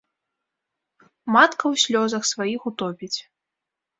[1.35, 3.13] Матка ў слёзах сваіх утопіць.